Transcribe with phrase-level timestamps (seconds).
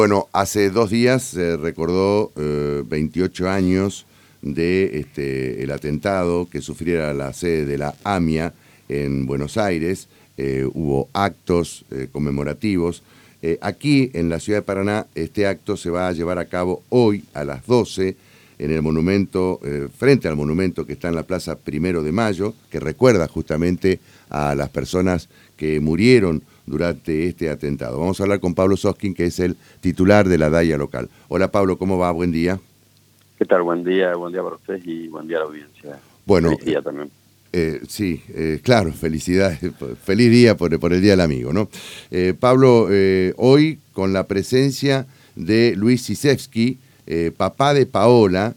[0.00, 4.06] Bueno, hace dos días se recordó 28 eh, años
[4.42, 8.54] de este, el atentado que sufriera la sede de la AMIA
[8.88, 10.06] en Buenos Aires.
[10.36, 13.02] Eh, hubo actos eh, conmemorativos.
[13.60, 17.24] aquí en la ciudad de Paraná este acto se va a llevar a cabo hoy
[17.34, 18.16] a las 12
[18.58, 19.60] en el monumento,
[19.96, 24.00] frente al monumento que está en la Plaza Primero de Mayo, que recuerda justamente
[24.30, 27.98] a las personas que murieron durante este atentado.
[27.98, 31.08] Vamos a hablar con Pablo Soskin, que es el titular de la DAIA local.
[31.28, 32.10] Hola Pablo, ¿cómo va?
[32.12, 32.60] Buen día.
[33.38, 33.62] ¿Qué tal?
[33.62, 35.98] Buen día, buen día para ustedes y buen día a la audiencia.
[36.26, 37.10] Bueno, feliz día también.
[37.52, 39.60] Eh, sí, eh, claro, felicidades,
[40.02, 41.68] feliz día por, el Día del Amigo, ¿no?
[42.10, 42.88] Eh, Pablo,
[43.36, 46.78] hoy con la presencia de Luis Sisevsky,
[47.36, 48.54] papá de Paola,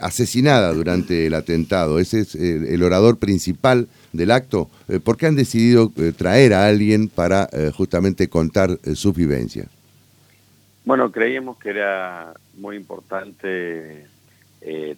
[0.00, 5.36] asesinada durante el atentado, ese es el orador principal del acto, eh, ¿por qué han
[5.36, 9.66] decidido eh, traer a alguien para eh, justamente contar sus vivencias?
[10.84, 14.06] Bueno, creíamos que era muy importante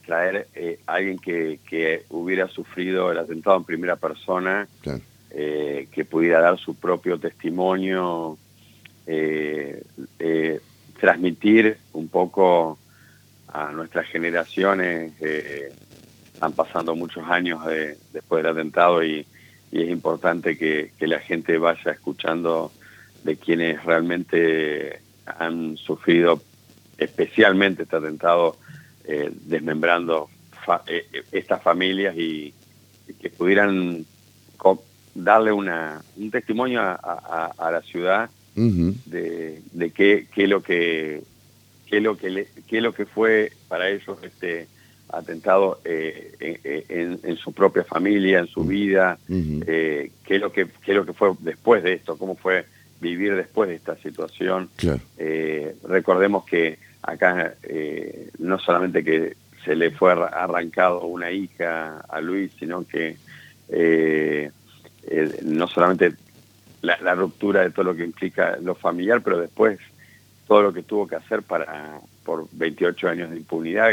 [0.05, 0.47] traer
[0.87, 4.69] a alguien que, hubiera sufrido el atentado en primera persona,
[5.33, 8.39] que pudiera dar su propio testimonio,
[11.01, 12.79] transmitir un poco
[13.53, 17.61] a nuestras generaciones están pasando muchos años
[18.13, 19.27] después del atentado y,
[19.73, 22.73] es importante que, la gente vaya escuchando
[23.25, 26.41] de quienes realmente han sufrido
[26.97, 28.57] especialmente este atentado,
[29.05, 30.31] eh, desmembrando
[30.87, 32.55] eh, estas familias y,
[33.21, 34.05] que pudieran
[35.15, 41.23] darle una, un testimonio a, la ciudad de, de qué, qué, lo que
[41.87, 44.69] qué lo que qué lo que fue para ellos este
[45.09, 50.95] atentado eh, en, su propia familia, en su vida, eh, qué, es lo que, qué
[50.95, 52.65] lo que fue después de esto, cómo fue
[53.01, 54.69] vivir después de esta situación.
[55.19, 57.55] Eh, recordemos que acá
[58.39, 63.17] no solamente que se le fue arrancado una hija a Luis, sino que
[65.45, 66.15] no solamente
[66.83, 69.79] la, la, ruptura de todo lo que implica lo familiar, pero después
[70.47, 73.91] todo lo que tuvo que hacer para por 28 años de impunidad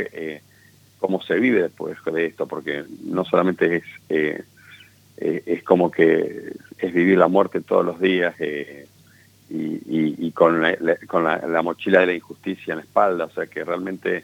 [1.03, 4.41] cómo se vive después de esto, porque no solamente es, eh,
[5.17, 8.87] eh, es como que es vivir la muerte todos los días eh,
[9.49, 13.65] y, con, la, con la, mochila de la injusticia en la espalda, o sea que
[13.65, 14.23] realmente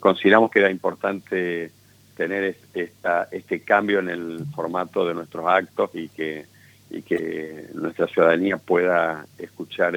[0.00, 1.70] consideramos que era importante
[2.16, 6.46] tener esta, este cambio en el formato de nuestros actos y que,
[6.90, 9.94] y que nuestra ciudadanía pueda escuchar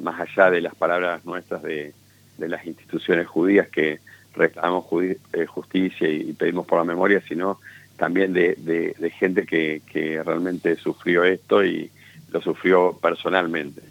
[0.00, 1.92] más allá de las palabras nuestras de,
[2.38, 4.00] de las instituciones judías que
[4.34, 4.84] reclamamos
[5.32, 7.58] eh, justicia y pedimos por la memoria, sino
[7.96, 11.90] también de, gente que, realmente sufrió esto y
[12.32, 13.82] lo sufrió personalmente.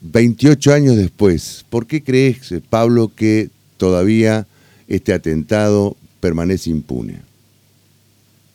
[0.00, 4.46] 28 eh, años después, ¿por qué crees, Pablo, que todavía
[4.86, 7.22] este atentado permanece impune?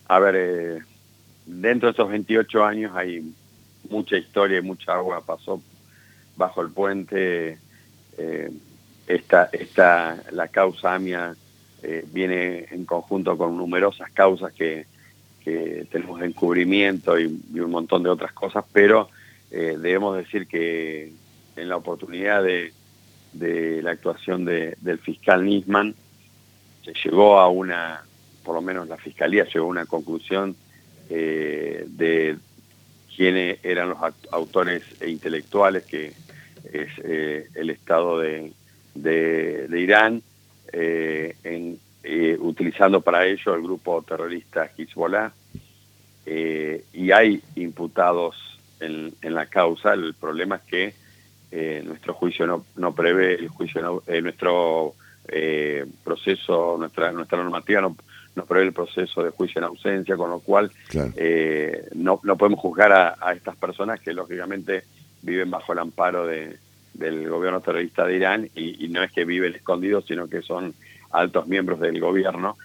[0.07, 0.79] A ver, eh,
[1.45, 3.33] dentro de esos 28 años hay
[3.89, 5.61] mucha historia y mucha agua pasó
[6.35, 7.57] bajo el puente
[9.07, 11.35] esta, esta, la causa AMIA
[11.81, 14.85] eh, viene en conjunto con numerosas causas que,
[15.91, 19.09] tenemos de encubrimiento y, un montón de otras cosas, pero
[19.51, 21.11] eh, debemos decir que
[21.57, 22.71] en la oportunidad de,
[23.33, 25.95] la actuación del fiscal Nisman
[26.85, 28.05] se llegó a una,
[28.45, 30.55] por lo menos la fiscalía llegó a una conclusión
[31.09, 32.37] eh, de
[33.15, 33.97] quiénes eran los
[34.31, 36.13] autores e intelectuales, que
[36.71, 36.89] es
[37.55, 38.53] el Estado de,
[38.95, 40.21] de, Irán,
[40.71, 45.31] eh, en, eh, utilizando para ello el grupo terrorista Hezbollah.
[46.25, 49.93] Eh, y hay imputados en, la causa.
[49.93, 51.03] El problema es que
[51.83, 54.95] nuestro juicio no, no prevé el juicio, nuestro
[56.03, 57.95] proceso, nuestra nuestra normativa no,
[58.35, 60.71] no prevé el proceso de juicio en ausencia, con lo cual
[61.95, 64.83] no, no podemos juzgar a estas personas que lógicamente
[65.21, 66.57] viven bajo el amparo de,
[66.93, 70.73] del gobierno terrorista de Irán y, no es que viven escondidos, sino que son
[71.11, 72.57] altos miembros del gobierno,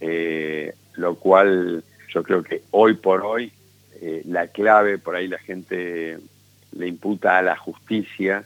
[0.00, 3.52] eh, lo cual yo creo que hoy por hoy
[4.00, 6.18] eh, la clave, por ahí la gente
[6.72, 8.44] le imputa a la justicia,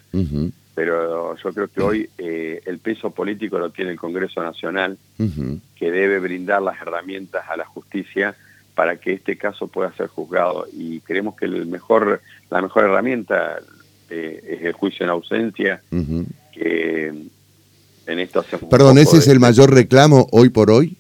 [0.81, 4.97] pero yo creo que hoy eh, el peso político lo tiene el Congreso Nacional,
[5.77, 8.35] que debe brindar las herramientas a la justicia
[8.75, 10.67] para que este caso pueda ser juzgado.
[10.73, 13.59] Y creemos que el mejor, la mejor herramienta
[14.11, 15.83] este, es el juicio en ausencia,
[16.51, 17.09] que
[18.07, 18.71] en esto hacemos...
[18.71, 20.97] Perdón, ¿ese es el mayor reclamo hoy por hoy?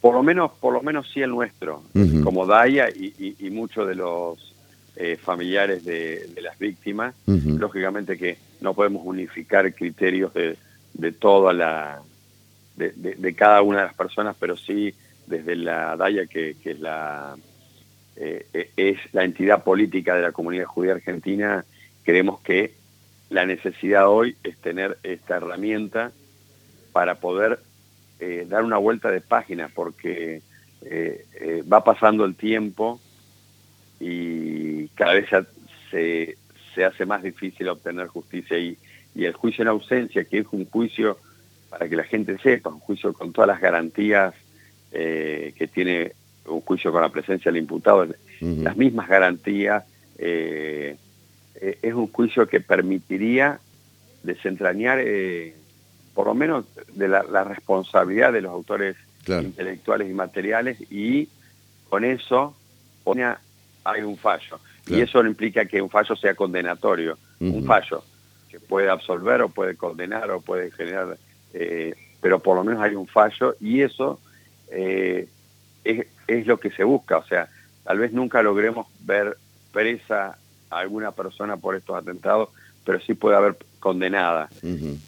[0.00, 1.84] Por lo menos, por lo menos sí el nuestro,
[2.24, 4.55] como DAIA y, y, muchos de los
[4.96, 7.14] eh, familiares de, las víctimas.
[7.26, 10.56] Lógicamente que no podemos unificar criterios de,
[10.94, 12.02] de toda la
[12.76, 14.94] de, cada una de las personas, pero sí
[15.26, 17.36] desde la DAIA, que, es la
[18.16, 21.64] eh, es la entidad política de la comunidad judía argentina,
[22.04, 22.74] creemos que
[23.30, 26.12] la necesidad hoy es tener esta herramienta
[26.92, 27.60] para poder
[28.20, 30.42] eh, dar una vuelta de página, porque
[30.82, 33.00] eh, va pasando el tiempo
[33.98, 35.28] y cada vez
[35.90, 36.36] se,
[36.74, 38.76] se hace más difícil obtener justicia y,
[39.14, 41.18] y el juicio en ausencia, que es un juicio
[41.70, 44.34] para que la gente sepa, un juicio con todas las garantías
[44.92, 46.12] eh, que tiene
[46.46, 48.06] un juicio con la presencia del imputado,
[48.40, 49.84] las mismas garantías,
[50.18, 50.96] eh,
[51.56, 53.58] eh, es un juicio que permitiría
[54.22, 55.02] desentrañar
[56.14, 58.96] por lo menos de la, responsabilidad de los autores
[59.26, 61.28] intelectuales y materiales y
[61.88, 62.54] con eso
[63.84, 64.58] hay un fallo.
[64.86, 67.18] Y eso no implica que un fallo sea condenatorio.
[67.40, 68.04] Un fallo
[68.48, 71.18] que puede absolver o puede condenar o puede generar
[71.52, 74.20] eh, pero por lo menos hay un fallo y eso
[74.68, 75.28] eh,
[75.84, 77.18] es, lo que se busca.
[77.18, 77.48] O sea,
[77.84, 79.36] tal vez nunca logremos ver
[79.72, 80.36] presa
[80.70, 82.50] a alguna persona por estos atentados,
[82.84, 84.48] pero sí puede haber condenada.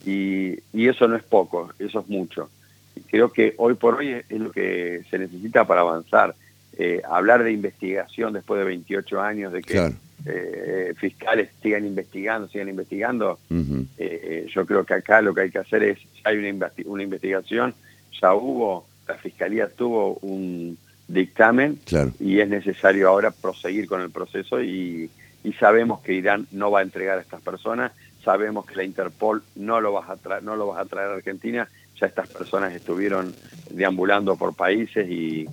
[0.06, 2.48] y, eso no es poco, eso es mucho.
[2.96, 6.34] Y creo que hoy por hoy es, lo que se necesita para avanzar.
[6.80, 9.92] Eh, hablar de investigación después de 28 años, de que
[10.26, 13.38] eh, fiscales sigan investigando, sigan investigando.
[13.50, 17.02] Eh, eh, yo creo que acá lo que hay que hacer es, hay una, una
[17.02, 17.74] investigación,
[18.20, 20.76] ya hubo, la fiscalía tuvo un
[21.06, 21.80] dictamen
[22.20, 25.10] y es necesario ahora proseguir con el proceso y,
[25.58, 27.92] sabemos que Irán no va a entregar a estas personas,
[28.22, 31.66] sabemos que la Interpol no lo, va a no lo va a traer a Argentina,
[31.98, 33.34] ya estas personas estuvieron
[33.70, 35.48] deambulando por países y,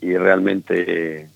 [0.00, 1.28] realmente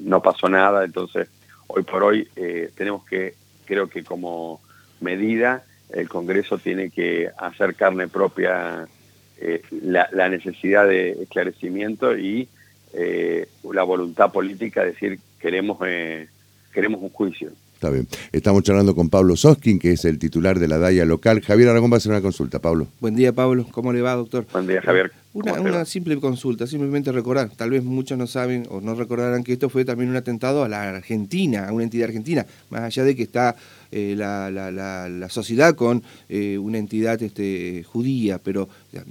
[0.00, 1.28] no pasó nada, entonces
[1.66, 3.34] hoy por hoy eh, tenemos que,
[3.64, 4.60] creo que como
[5.00, 8.86] medida, el Congreso tiene que hacer carne propia
[9.38, 12.48] eh, la, necesidad de esclarecimiento y
[12.94, 15.78] eh, la voluntad política de decir queremos,
[16.72, 17.50] queremos un juicio.
[17.74, 18.08] Está bien.
[18.32, 21.42] Estamos charlando con Pablo Soskin, que es el titular de la DAIA local.
[21.42, 22.86] Javier Aragón va a hacer una consulta, Pablo.
[23.00, 23.66] Buen día, Pablo.
[23.72, 24.46] ¿Cómo le va, doctor?
[24.52, 25.12] Buen día, Javier.
[25.34, 29.68] Una, simple consulta, simplemente recordar, tal vez muchos no saben o no recordarán que esto
[29.68, 33.24] fue también un atentado a la Argentina, a una entidad argentina, más allá de que
[33.24, 33.56] está
[33.90, 38.68] eh, la, sociedad con eh, una entidad este, judía, pero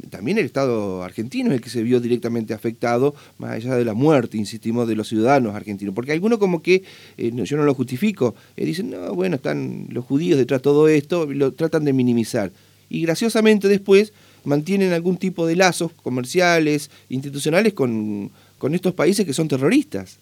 [0.09, 3.93] también el Estado argentino es el que se vio directamente afectado, más allá de la
[3.93, 6.83] muerte, insistimos, de los ciudadanos argentinos, porque algunos como que,
[7.17, 11.25] eh, yo no lo justifico, dicen, no, bueno, están los judíos detrás de todo esto,
[11.25, 12.49] lo tratan de minimizar.
[12.89, 14.13] Y graciosamente después
[14.45, 18.31] mantienen algún tipo de lazos comerciales, institucionales con,
[18.71, 20.19] estos países que son terroristas.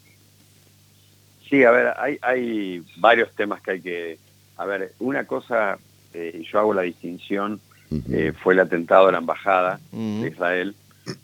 [1.48, 4.18] Sí, a ver, hay, hay varios temas que hay que...
[4.56, 5.78] A ver, una cosa,
[6.12, 7.60] eh, yo hago la distinción,
[8.10, 10.74] eh, fue el atentado a la embajada de Israel,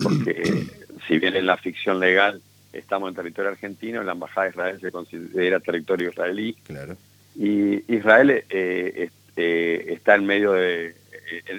[0.02, 0.66] porque
[1.06, 2.42] si bien en la ficción legal
[2.72, 6.54] estamos en territorio argentino, la embajada de Israel se considera territorio israelí.
[6.64, 6.96] Claro.
[7.34, 10.94] Y Israel eh, está en medio de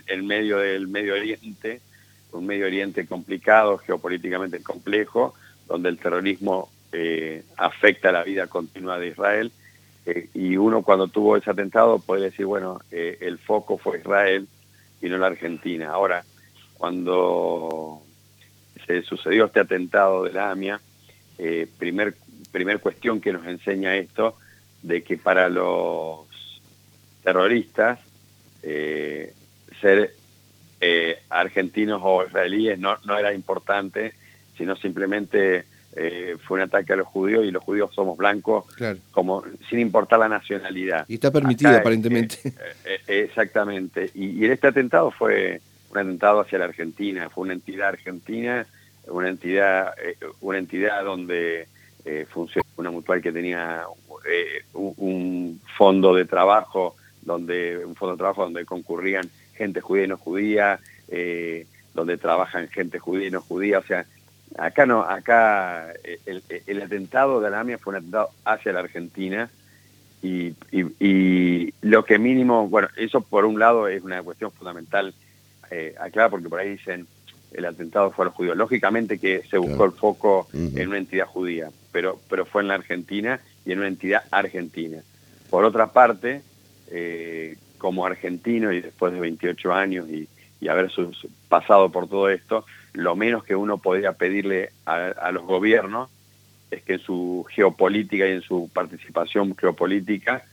[0.08, 1.82] en, medio del Medio Oriente,
[2.32, 5.34] un Medio Oriente complicado, geopolíticamente complejo,
[5.68, 9.52] donde el terrorismo eh, afecta la vida continua de Israel.
[10.06, 14.48] Eh, y uno cuando tuvo ese atentado puede decir, bueno, eh, el foco fue Israel
[15.02, 15.92] y no la Argentina.
[15.92, 16.24] Ahora,
[16.78, 18.02] cuando
[18.86, 20.80] se sucedió este atentado de la AMIA,
[21.78, 22.16] primer,
[22.52, 24.36] primer cuestión que nos enseña esto,
[24.82, 26.28] de que para los
[27.24, 28.00] terroristas
[28.64, 29.34] eh,
[29.80, 30.14] ser
[30.82, 34.14] eh, argentinos o israelíes no, no era importante,
[34.58, 38.66] sino simplemente eh, fue un ataque a los judíos y los judíos somos blancos,
[39.12, 41.06] como sin importar la nacionalidad.
[41.08, 42.38] Y está permitido aparentemente.
[42.86, 44.10] Eh, exactamente.
[44.14, 48.66] Y, este atentado fue un atentado hacia la Argentina, fue una entidad argentina,
[49.08, 49.94] una entidad,
[50.42, 51.68] una entidad donde
[52.30, 53.84] funciona una mutual que tenía
[54.74, 60.08] un, un fondo de trabajo donde un fondo de trabajo donde concurrían gente judía y
[60.08, 64.06] no judía, eh, donde trabajan gente judía y no judía, o sea,
[64.58, 65.94] acá no, acá
[66.26, 69.52] el, atentado de la AMIA fue un atentado hacia la Argentina
[70.22, 70.54] y,
[71.82, 75.14] lo que mínimo, bueno, eso por un lado es una cuestión fundamental
[75.72, 77.08] eh, aclarar porque por ahí dicen
[77.54, 78.58] el atentado fue a los judíos.
[78.58, 82.76] Lógicamente que se buscó el foco en una entidad judía, pero, pero fue en la
[82.76, 85.02] Argentina y en una entidad argentina.
[85.50, 86.42] Por otra parte,
[86.92, 90.28] eh, como argentino y después de 28 años y,
[90.68, 90.92] haber
[91.48, 96.10] pasado por todo esto, lo menos que uno podría pedirle a, los gobiernos
[96.70, 100.44] es que en su geopolítica y en su participación geopolítica,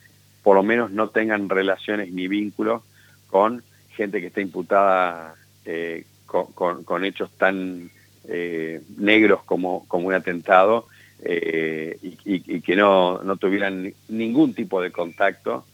[0.45, 2.83] por lo menos no tengan relaciones ni vínculos
[3.27, 7.91] con gente que está imputada eh, con, hechos tan
[8.29, 10.87] eh, negros como, como un atentado
[11.23, 15.65] eh, y, que no, no tuvieran ningún tipo de contacto,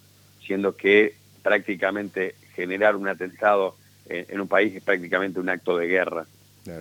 [0.41, 6.27] siendo que prácticamente generar un atentado en, un país es prácticamente un acto de guerra,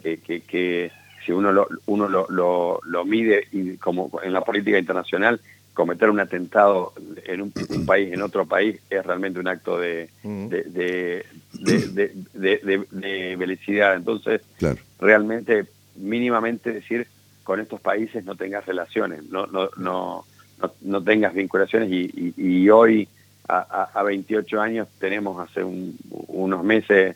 [0.03, 0.91] que, que,
[1.25, 5.39] si uno lo, uno lo, lo, mide y como en la política internacional,
[5.73, 7.51] cometer un atentado en un,
[7.85, 11.25] país, en otro país, es realmente un acto de, de,
[12.33, 13.95] de, felicidad.
[13.95, 14.41] Entonces,
[14.99, 15.65] realmente,
[15.95, 17.07] mínimamente decir,
[17.43, 20.25] con estos países no tengas relaciones, no, no, no,
[20.81, 23.07] no, tengas vinculaciones y, y, hoy,
[23.59, 27.15] a, a, 28 años, tenemos hace unos meses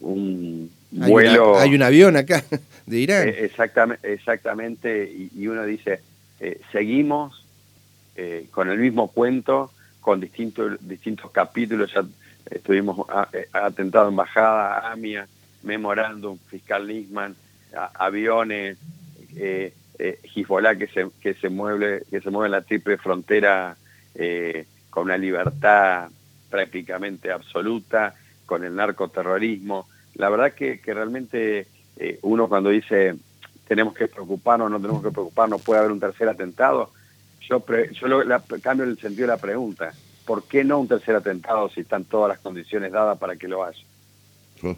[0.00, 1.58] un, vuelo...
[1.58, 2.42] Hay, un avión acá
[2.86, 3.28] de Irán.
[3.28, 6.00] Eh, exactamente, exactamente y, uno dice,
[6.40, 7.44] eh, seguimos
[8.16, 9.70] eh, con el mismo cuento,
[10.00, 12.04] con distintos, distintos capítulos, ya
[12.50, 13.06] estuvimos
[13.52, 15.28] atentado embajada, AMIA,
[15.62, 17.36] memorándum, fiscal Nisman,
[17.94, 18.78] aviones,
[19.36, 20.20] eh, eh,
[20.78, 23.76] que se, que, se mueve, que se mueve en la triple frontera
[24.90, 26.08] con una libertad
[26.50, 28.14] prácticamente absoluta,
[28.46, 29.88] con el narcoterrorismo.
[30.14, 31.66] La verdad que, que realmente
[31.96, 33.16] eh, uno cuando dice
[33.66, 36.90] tenemos que preocuparnos, no tenemos que preocuparnos, puede haber un tercer atentado,
[37.48, 39.92] yo, yo cambio el sentido de la pregunta.
[40.26, 43.64] ¿Por qué no un tercer atentado si están todas las condiciones dadas para que lo
[43.64, 43.82] haya?
[44.62, 44.76] Oh.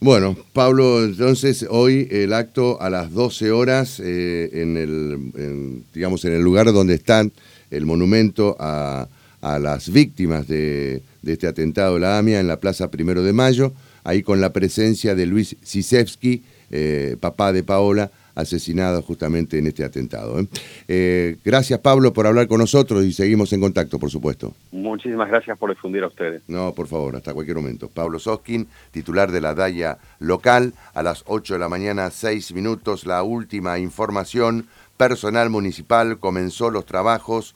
[0.00, 6.34] Bueno, Pablo, entonces hoy el acto a las 12 horas eh, en el, digamos, en
[6.34, 7.24] el lugar donde está
[7.70, 9.08] el monumento a,
[9.40, 13.32] a las víctimas de, de, este atentado de la AMIA en la Plaza Primero de
[13.32, 13.72] Mayo,
[14.04, 19.84] ahí con la presencia de Luis Sisevsky, eh, papá de Paola, asesinado justamente en este
[19.84, 20.38] atentado.
[20.38, 20.46] ¿eh?
[20.86, 24.54] Eh, gracias Pablo por hablar con nosotros y seguimos en contacto, por supuesto.
[24.70, 26.42] Muchísimas gracias por difundir a ustedes.
[26.46, 27.88] No, por favor, hasta cualquier momento.
[27.88, 33.06] Pablo Soskin, titular de la DAIA local, a las 8 de la mañana, 6 minutos,
[33.06, 34.66] la última información.
[34.98, 37.54] Personal municipal comenzó los trabajos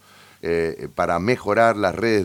[0.96, 2.20] para mejorar las redes de